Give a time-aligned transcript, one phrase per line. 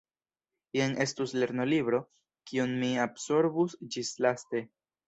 [0.77, 2.01] Jen estus lernolibro,
[2.53, 4.69] kiun mi absorbus ĝislaste.